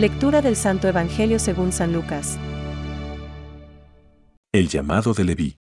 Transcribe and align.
Lectura 0.00 0.40
del 0.40 0.56
Santo 0.56 0.88
Evangelio 0.88 1.38
según 1.38 1.72
San 1.72 1.92
Lucas. 1.92 2.38
El 4.50 4.70
llamado 4.70 5.12
de 5.12 5.24
Leví. 5.24 5.56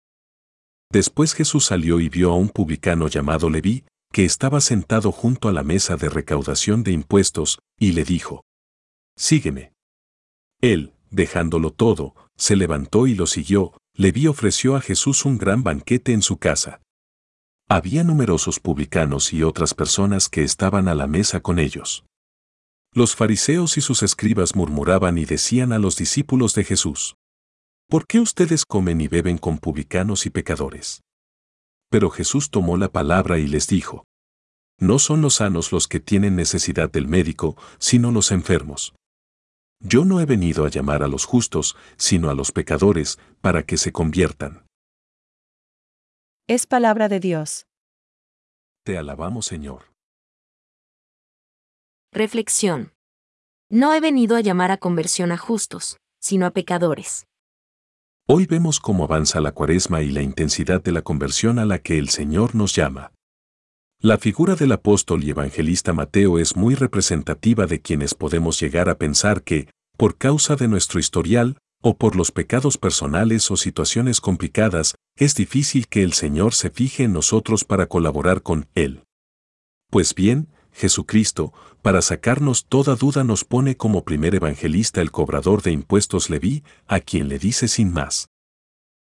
Después 0.91 1.35
Jesús 1.35 1.67
salió 1.67 2.01
y 2.01 2.09
vio 2.09 2.33
a 2.33 2.35
un 2.35 2.49
publicano 2.49 3.07
llamado 3.07 3.49
Leví, 3.49 3.85
que 4.13 4.25
estaba 4.25 4.61
sentado 4.61 5.13
junto 5.13 5.49
a 5.49 5.53
la 5.53 5.63
mesa 5.63 5.95
de 5.95 6.09
recaudación 6.09 6.83
de 6.83 6.91
impuestos, 6.91 7.61
y 7.79 7.93
le 7.93 8.03
dijo, 8.03 8.43
Sígueme. 9.17 9.73
Él, 10.61 10.95
dejándolo 11.13 11.71
todo, 11.71 12.17
se 12.37 12.57
levantó 12.57 13.07
y 13.07 13.15
lo 13.15 13.29
siguió, 13.29 13.79
Leví 13.97 14.27
ofreció 14.27 14.75
a 14.75 14.81
Jesús 14.81 15.25
un 15.27 15.39
gran 15.39 15.63
banquete 15.63 16.13
en 16.13 16.23
su 16.23 16.39
casa. 16.39 16.83
Había 17.69 18.03
numerosos 18.03 18.59
publicanos 18.59 19.33
y 19.33 19.45
otras 19.45 19.75
personas 19.75 20.29
que 20.29 20.43
estaban 20.43 20.89
a 20.89 20.97
la 20.97 21.07
mesa 21.07 21.39
con 21.39 21.61
ellos. 21.61 22.05
Los 22.97 23.17
fariseos 23.17 23.77
y 23.77 23.81
sus 23.81 24.05
escribas 24.05 24.55
murmuraban 24.55 25.19
y 25.19 25.25
decían 25.25 25.73
a 25.73 25.81
los 25.81 25.97
discípulos 25.97 26.55
de 26.55 26.63
Jesús, 26.63 27.17
¿Por 27.89 28.07
qué 28.07 28.21
ustedes 28.21 28.65
comen 28.65 29.01
y 29.01 29.09
beben 29.09 29.37
con 29.37 29.59
publicanos 29.59 30.27
y 30.27 30.31
pecadores? 30.31 31.03
Pero 31.91 32.09
Jesús 32.09 32.51
tomó 32.51 32.77
la 32.77 32.93
palabra 32.93 33.41
y 33.41 33.49
les 33.49 33.67
dijo, 33.67 34.05
No 34.79 35.01
son 35.01 35.23
los 35.23 35.35
sanos 35.35 35.73
los 35.73 35.89
que 35.89 35.99
tienen 35.99 36.37
necesidad 36.37 36.89
del 36.89 37.09
médico, 37.09 37.57
sino 37.79 38.13
los 38.13 38.31
enfermos. 38.31 38.95
Yo 39.81 40.05
no 40.05 40.21
he 40.21 40.25
venido 40.25 40.65
a 40.65 40.71
llamar 40.71 41.03
a 41.03 41.09
los 41.09 41.25
justos, 41.25 41.77
sino 41.97 42.31
a 42.31 42.35
los 42.35 42.53
pecadores, 42.53 43.19
para 43.41 43.65
que 43.65 43.77
se 43.77 43.91
conviertan. 43.91 44.67
Es 46.47 46.69
palabra 46.69 47.09
de 47.09 47.19
Dios. 47.19 47.67
Te 48.85 48.97
alabamos, 48.97 49.47
Señor. 49.47 49.94
Reflexión. 52.15 52.93
No 53.69 53.93
he 53.93 53.99
venido 53.99 54.37
a 54.37 54.41
llamar 54.41 54.71
a 54.71 54.77
conversión 54.77 55.33
a 55.33 55.37
justos, 55.37 55.97
sino 56.21 56.47
a 56.47 56.53
pecadores. 56.53 57.27
Hoy 58.29 58.47
vemos 58.47 58.79
cómo 58.79 59.03
avanza 59.03 59.41
la 59.41 59.51
cuaresma 59.51 60.01
y 60.01 60.13
la 60.13 60.23
intensidad 60.23 60.81
de 60.81 60.93
la 60.93 61.03
conversión 61.03 61.59
a 61.59 61.65
la 61.65 61.81
que 61.81 61.99
el 61.99 62.11
Señor 62.11 62.55
nos 62.55 62.73
llama. 62.73 63.11
La 63.99 64.17
figura 64.17 64.55
del 64.55 64.71
apóstol 64.71 65.25
y 65.25 65.31
evangelista 65.31 65.93
Mateo 65.93 66.39
es 66.39 66.55
muy 66.55 66.77
representativa 66.77 67.67
de 67.67 67.81
quienes 67.81 68.15
podemos 68.15 68.61
llegar 68.61 68.89
a 68.89 68.97
pensar 68.97 69.43
que, 69.43 69.69
por 69.97 70.17
causa 70.17 70.55
de 70.55 70.69
nuestro 70.69 71.01
historial, 71.01 71.59
o 71.83 71.97
por 71.97 72.15
los 72.15 72.31
pecados 72.31 72.79
personales 72.79 73.51
o 73.51 73.57
situaciones 73.57 74.21
complicadas, 74.21 74.95
es 75.17 75.35
difícil 75.35 75.89
que 75.89 76.05
el 76.05 76.13
Señor 76.13 76.55
se 76.55 76.71
fije 76.71 77.03
en 77.03 77.13
nosotros 77.13 77.65
para 77.65 77.87
colaborar 77.87 78.43
con 78.43 78.69
Él. 78.77 79.03
Pues 79.91 80.15
bien, 80.15 80.49
Jesucristo, 80.75 81.53
para 81.83 82.03
sacarnos 82.03 82.67
toda 82.67 82.97
duda 82.97 83.23
nos 83.25 83.45
pone 83.45 83.77
como 83.77 84.05
primer 84.05 84.35
evangelista 84.35 85.01
el 85.01 85.13
cobrador 85.13 85.63
de 85.63 85.71
impuestos 85.71 86.31
Leví, 86.31 86.65
a 86.87 87.01
quien 87.01 87.29
le 87.29 87.39
dice 87.39 87.69
sin 87.69 87.93
más. 87.93 88.29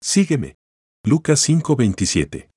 Sígueme. 0.01 0.57
Lucas 1.05 1.41
5:27. 1.41 2.49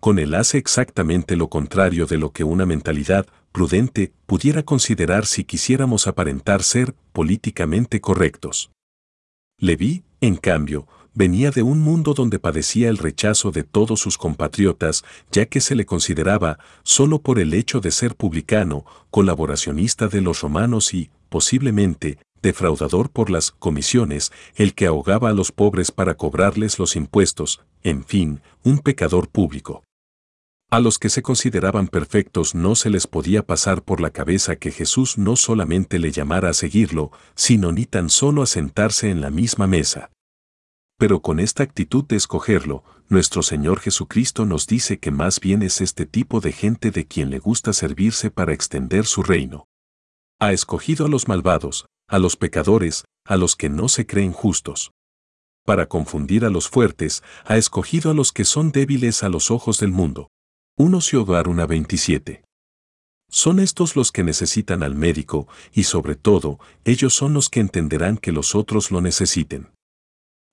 Con 0.00 0.20
él 0.20 0.34
hace 0.34 0.58
exactamente 0.58 1.34
lo 1.34 1.48
contrario 1.48 2.06
de 2.06 2.18
lo 2.18 2.30
que 2.32 2.44
una 2.44 2.64
mentalidad 2.64 3.26
prudente 3.50 4.12
pudiera 4.26 4.62
considerar 4.62 5.26
si 5.26 5.42
quisiéramos 5.44 6.06
aparentar 6.06 6.62
ser 6.62 6.94
políticamente 7.12 8.00
correctos. 8.00 8.70
Leví, 9.58 10.04
en 10.20 10.36
cambio, 10.36 10.86
venía 11.18 11.50
de 11.50 11.64
un 11.64 11.80
mundo 11.80 12.14
donde 12.14 12.38
padecía 12.38 12.88
el 12.88 12.96
rechazo 12.96 13.50
de 13.50 13.64
todos 13.64 13.98
sus 13.98 14.16
compatriotas, 14.16 15.04
ya 15.32 15.46
que 15.46 15.60
se 15.60 15.74
le 15.74 15.84
consideraba, 15.84 16.60
solo 16.84 17.18
por 17.18 17.40
el 17.40 17.54
hecho 17.54 17.80
de 17.80 17.90
ser 17.90 18.14
publicano, 18.14 18.84
colaboracionista 19.10 20.06
de 20.06 20.20
los 20.20 20.42
romanos 20.42 20.94
y, 20.94 21.10
posiblemente, 21.28 22.18
defraudador 22.40 23.10
por 23.10 23.30
las 23.30 23.50
comisiones, 23.50 24.30
el 24.54 24.74
que 24.74 24.86
ahogaba 24.86 25.30
a 25.30 25.32
los 25.32 25.50
pobres 25.50 25.90
para 25.90 26.14
cobrarles 26.14 26.78
los 26.78 26.94
impuestos, 26.94 27.62
en 27.82 28.04
fin, 28.04 28.40
un 28.62 28.78
pecador 28.78 29.28
público. 29.28 29.82
A 30.70 30.78
los 30.78 31.00
que 31.00 31.08
se 31.08 31.22
consideraban 31.22 31.88
perfectos 31.88 32.54
no 32.54 32.76
se 32.76 32.90
les 32.90 33.08
podía 33.08 33.44
pasar 33.44 33.82
por 33.82 34.00
la 34.00 34.10
cabeza 34.10 34.54
que 34.54 34.70
Jesús 34.70 35.18
no 35.18 35.34
solamente 35.34 35.98
le 35.98 36.12
llamara 36.12 36.50
a 36.50 36.54
seguirlo, 36.54 37.10
sino 37.34 37.72
ni 37.72 37.86
tan 37.86 38.08
solo 38.08 38.42
a 38.42 38.46
sentarse 38.46 39.10
en 39.10 39.20
la 39.20 39.30
misma 39.30 39.66
mesa. 39.66 40.10
Pero 40.98 41.22
con 41.22 41.38
esta 41.38 41.62
actitud 41.62 42.04
de 42.04 42.16
escogerlo, 42.16 42.82
nuestro 43.08 43.44
Señor 43.44 43.78
Jesucristo 43.78 44.44
nos 44.44 44.66
dice 44.66 44.98
que 44.98 45.12
más 45.12 45.38
bien 45.38 45.62
es 45.62 45.80
este 45.80 46.06
tipo 46.06 46.40
de 46.40 46.50
gente 46.50 46.90
de 46.90 47.06
quien 47.06 47.30
le 47.30 47.38
gusta 47.38 47.72
servirse 47.72 48.32
para 48.32 48.52
extender 48.52 49.06
su 49.06 49.22
reino. 49.22 49.68
Ha 50.40 50.52
escogido 50.52 51.06
a 51.06 51.08
los 51.08 51.28
malvados, 51.28 51.86
a 52.08 52.18
los 52.18 52.36
pecadores, 52.36 53.04
a 53.24 53.36
los 53.36 53.54
que 53.54 53.68
no 53.68 53.88
se 53.88 54.06
creen 54.06 54.32
justos. 54.32 54.90
Para 55.64 55.86
confundir 55.86 56.44
a 56.44 56.50
los 56.50 56.68
fuertes, 56.68 57.22
ha 57.44 57.56
escogido 57.56 58.10
a 58.10 58.14
los 58.14 58.32
que 58.32 58.44
son 58.44 58.72
débiles 58.72 59.22
a 59.22 59.28
los 59.28 59.52
ojos 59.52 59.78
del 59.78 59.92
mundo. 59.92 60.30
1 60.78 61.00
Ciudad 61.00 61.46
una 61.46 61.66
27. 61.66 62.42
Son 63.30 63.60
estos 63.60 63.94
los 63.94 64.10
que 64.10 64.24
necesitan 64.24 64.82
al 64.82 64.96
médico, 64.96 65.46
y 65.72 65.84
sobre 65.84 66.16
todo, 66.16 66.58
ellos 66.84 67.14
son 67.14 67.34
los 67.34 67.50
que 67.50 67.60
entenderán 67.60 68.16
que 68.16 68.32
los 68.32 68.54
otros 68.56 68.90
lo 68.90 69.00
necesiten. 69.00 69.68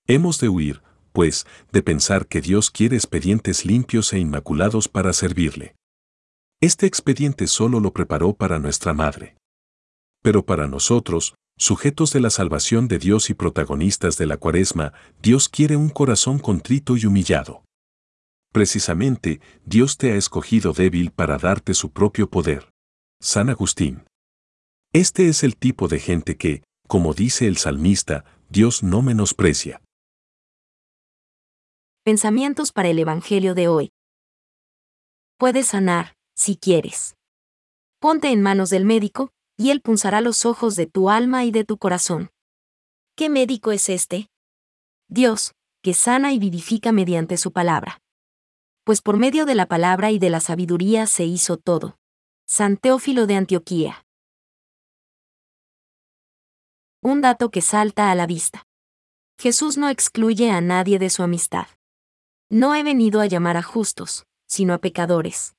Hemos 0.08 0.40
de 0.40 0.50
huir, 0.50 0.84
pues, 1.14 1.48
de 1.72 1.82
pensar 1.82 2.28
que 2.28 2.40
Dios 2.40 2.70
quiere 2.70 2.96
expedientes 2.96 3.66
limpios 3.66 4.14
e 4.14 4.20
inmaculados 4.20 4.88
para 4.88 5.14
servirle. 5.14 5.76
Este 6.62 6.86
expediente 6.86 7.48
solo 7.48 7.80
lo 7.80 7.92
preparó 7.92 8.34
para 8.34 8.60
nuestra 8.60 8.94
madre. 8.94 9.36
Pero 10.22 10.46
para 10.46 10.68
nosotros, 10.68 11.34
sujetos 11.58 12.14
de 12.14 12.20
la 12.20 12.30
salvación 12.30 12.88
de 12.88 13.00
Dios 13.00 13.32
y 13.32 13.34
protagonistas 13.34 14.18
de 14.18 14.28
la 14.28 14.38
cuaresma, 14.38 14.94
Dios 15.24 15.50
quiere 15.50 15.76
un 15.76 15.90
corazón 15.90 16.38
contrito 16.38 16.98
y 16.98 17.06
humillado. 17.08 17.64
Precisamente, 18.52 19.42
Dios 19.66 19.98
te 19.98 20.12
ha 20.12 20.16
escogido 20.16 20.72
débil 20.74 21.12
para 21.12 21.38
darte 21.38 21.74
su 21.74 21.92
propio 21.92 22.30
poder. 22.30 22.70
San 23.22 23.50
Agustín. 23.50 24.04
Este 24.94 25.30
es 25.30 25.44
el 25.44 25.58
tipo 25.58 25.88
de 25.88 26.00
gente 26.00 26.38
que, 26.38 26.64
como 26.88 27.14
dice 27.14 27.48
el 27.48 27.58
salmista, 27.58 28.24
Dios 28.50 28.84
no 28.84 29.02
menosprecia. 29.02 29.82
Pensamientos 32.06 32.72
para 32.72 32.88
el 32.88 33.00
Evangelio 33.00 33.54
de 33.54 33.68
hoy. 33.68 33.92
Puedes 35.38 35.68
sanar, 35.68 36.16
si 36.34 36.56
quieres. 36.56 37.18
Ponte 38.00 38.32
en 38.32 38.42
manos 38.42 38.70
del 38.70 38.86
médico, 38.86 39.32
y 39.58 39.72
él 39.72 39.82
punzará 39.82 40.22
los 40.22 40.46
ojos 40.46 40.78
de 40.78 40.86
tu 40.86 41.10
alma 41.10 41.44
y 41.44 41.52
de 41.52 41.66
tu 41.66 41.78
corazón. 41.78 42.30
¿Qué 43.18 43.30
médico 43.30 43.74
es 43.74 43.90
este? 43.90 44.30
Dios, 45.10 45.54
que 45.82 45.94
sana 45.94 46.32
y 46.32 46.40
vivifica 46.40 46.94
mediante 46.94 47.36
su 47.36 47.52
palabra 47.52 48.00
pues 48.86 49.02
por 49.02 49.18
medio 49.18 49.46
de 49.48 49.56
la 49.56 49.66
palabra 49.66 50.12
y 50.12 50.20
de 50.20 50.30
la 50.30 50.40
sabiduría 50.40 51.08
se 51.08 51.26
hizo 51.26 51.58
todo. 51.58 51.98
San 52.46 52.78
Teófilo 52.78 53.26
de 53.26 53.36
Antioquía. 53.36 54.06
Un 57.02 57.22
dato 57.22 57.50
que 57.50 57.62
salta 57.62 58.12
a 58.12 58.16
la 58.16 58.28
vista. 58.28 58.68
Jesús 59.40 59.78
no 59.78 59.90
excluye 59.90 60.52
a 60.52 60.62
nadie 60.62 61.00
de 61.00 61.10
su 61.10 61.24
amistad. 61.24 61.66
No 62.52 62.76
he 62.76 62.84
venido 62.84 63.22
a 63.22 63.26
llamar 63.26 63.58
a 63.58 63.64
justos, 63.64 64.28
sino 64.46 64.76
a 64.76 64.78
pecadores. 64.78 65.56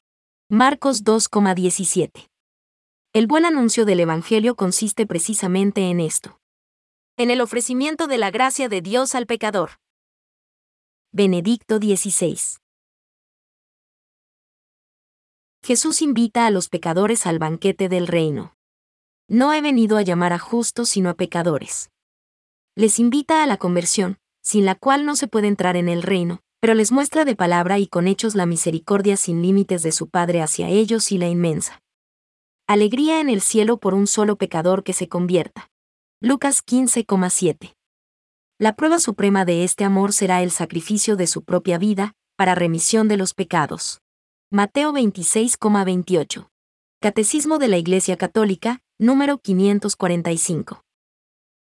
Marcos 0.49 1.05
2,17. 1.05 2.29
El 3.13 3.27
buen 3.27 3.45
anuncio 3.45 3.85
del 3.85 3.99
Evangelio 3.99 4.55
consiste 4.55 5.05
precisamente 5.05 5.91
en 5.91 5.99
esto. 5.99 6.39
En 7.17 7.33
el 7.33 7.41
ofrecimiento 7.41 8.07
de 8.07 8.19
la 8.19 8.31
gracia 8.31 8.69
de 8.69 8.83
Dios 8.83 9.17
al 9.17 9.27
pecador. 9.27 9.81
Benedicto 11.11 11.81
16. 11.81 12.61
Jesús 15.65 16.03
invita 16.03 16.47
a 16.47 16.51
los 16.53 16.69
pecadores 16.69 17.27
al 17.27 17.41
banquete 17.41 17.89
del 17.89 18.07
reino. 18.07 18.55
No 19.27 19.53
he 19.53 19.61
venido 19.61 19.97
a 19.97 20.03
llamar 20.03 20.33
a 20.33 20.39
justos 20.39 20.91
sino 20.91 21.11
a 21.11 21.15
pecadores. 21.15 21.91
Les 22.77 23.01
invita 23.01 23.43
a 23.43 23.49
la 23.49 23.57
conversión, 23.57 24.21
sin 24.41 24.65
la 24.65 24.77
cual 24.77 25.05
no 25.05 25.17
se 25.17 25.27
puede 25.27 25.49
entrar 25.49 25.75
en 25.75 25.89
el 25.89 26.05
reino, 26.05 26.45
pero 26.67 26.75
les 26.75 26.91
muestra 26.91 27.25
de 27.25 27.37
palabra 27.37 27.79
y 27.79 27.87
con 27.87 28.09
hechos 28.09 28.35
la 28.35 28.45
misericordia 28.45 29.17
sin 29.17 29.41
límites 29.41 29.85
de 29.85 29.93
su 29.93 30.09
Padre 30.09 30.43
hacia 30.43 30.69
ellos 30.69 31.13
y 31.13 31.17
la 31.17 31.29
inmensa. 31.29 31.81
Alegría 32.67 33.21
en 33.21 33.29
el 33.31 33.41
cielo 33.41 33.77
por 33.77 33.95
un 33.95 34.09
solo 34.09 34.35
pecador 34.35 34.83
que 34.83 34.93
se 34.93 35.09
convierta. 35.09 35.71
Lucas 36.21 36.67
15,7. 36.67 37.77
La 38.59 38.75
prueba 38.75 38.99
suprema 38.99 39.45
de 39.45 39.63
este 39.63 39.85
amor 39.85 40.13
será 40.13 40.43
el 40.43 40.51
sacrificio 40.51 41.15
de 41.15 41.29
su 41.29 41.45
propia 41.45 41.79
vida, 41.79 42.15
para 42.37 42.57
remisión 42.57 43.07
de 43.07 43.17
los 43.17 43.33
pecados. 43.33 44.01
Mateo 44.51 44.93
26,28. 44.93 46.49
Catecismo 47.01 47.61
de 47.61 47.69
la 47.69 47.77
Iglesia 47.77 48.17
Católica, 48.17 48.81
número 48.99 49.39
545. 49.39 50.83